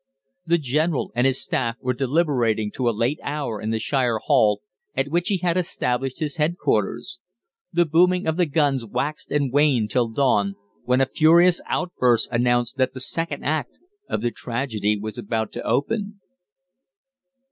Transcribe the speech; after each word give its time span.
The 0.47 0.57
General 0.57 1.11
and 1.13 1.27
his 1.27 1.39
staff 1.39 1.75
were 1.79 1.93
deliberating 1.93 2.71
to 2.71 2.89
a 2.89 2.89
late 2.89 3.19
hour 3.21 3.61
in 3.61 3.69
the 3.69 3.77
Shire 3.77 4.17
Hall, 4.17 4.61
at 4.95 5.09
which 5.09 5.27
he 5.27 5.37
had 5.37 5.57
established 5.57 6.17
his 6.17 6.37
headquarters. 6.37 7.19
The 7.71 7.85
booming 7.85 8.25
of 8.25 8.35
the 8.35 8.47
guns 8.47 8.83
waxed 8.83 9.29
and 9.29 9.53
waned 9.53 9.91
till 9.91 10.07
dawn, 10.07 10.55
when 10.85 11.01
a 11.01 11.05
furious 11.05 11.61
outburst 11.67 12.29
announced 12.31 12.77
that 12.77 12.95
the 12.95 12.99
second 12.99 13.43
act 13.43 13.77
of 14.09 14.21
the 14.23 14.31
tragedy 14.31 14.97
was 14.97 15.19
about 15.19 15.51
to 15.51 15.61
open. 15.63 16.19